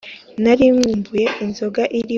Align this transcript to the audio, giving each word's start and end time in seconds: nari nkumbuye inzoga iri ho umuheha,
nari 0.43 0.65
nkumbuye 0.75 1.25
inzoga 1.43 1.81
iri 1.83 1.91
ho 1.91 1.97
umuheha, 1.97 2.09